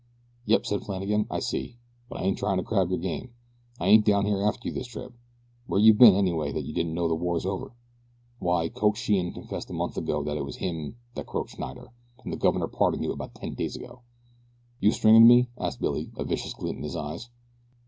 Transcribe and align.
"Yep," 0.47 0.65
said 0.65 0.81
Flannagan, 0.81 1.27
"I 1.29 1.39
see; 1.39 1.77
but 2.09 2.19
I 2.19 2.23
ain't 2.23 2.39
tryin' 2.39 2.57
to 2.57 2.63
crab 2.63 2.89
your 2.89 2.97
game. 2.97 3.35
I 3.79 3.85
ain't 3.85 4.03
down 4.03 4.25
here 4.25 4.41
after 4.41 4.67
you 4.67 4.73
this 4.73 4.87
trip. 4.87 5.13
Where 5.67 5.79
you 5.79 5.93
been, 5.93 6.15
anyway, 6.15 6.51
that 6.53 6.63
you 6.65 6.73
don't 6.73 6.95
know 6.95 7.07
the 7.07 7.13
war's 7.13 7.45
over? 7.45 7.75
Why 8.39 8.67
Coke 8.69 8.95
Sheehan 8.95 9.31
confessed 9.31 9.69
a 9.69 9.73
month 9.73 9.97
ago 9.97 10.23
that 10.23 10.37
it 10.37 10.43
was 10.43 10.55
him 10.55 10.95
that 11.13 11.27
croaked 11.27 11.51
Schneider, 11.51 11.91
and 12.23 12.33
the 12.33 12.37
governor 12.37 12.67
pardoned 12.67 13.03
you 13.03 13.11
about 13.11 13.35
ten 13.35 13.53
days 13.53 13.75
ago." 13.75 14.01
"You 14.79 14.91
stringin' 14.91 15.27
me?" 15.27 15.49
asked 15.59 15.79
Billy, 15.79 16.09
a 16.17 16.23
vicious 16.23 16.55
glint 16.55 16.77
in 16.77 16.83
his 16.83 16.95
eyes. 16.95 17.29